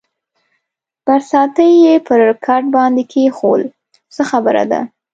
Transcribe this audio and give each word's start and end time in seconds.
برساتۍ 1.07 1.71
یې 1.85 1.95
پر 2.07 2.21
کټ 2.45 2.63
باندې 2.75 3.03
کېښوول، 3.11 3.61
څه 4.15 4.21
خبره 4.31 4.63
ده؟ 4.71 4.81